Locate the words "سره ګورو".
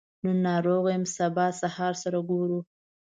2.03-2.59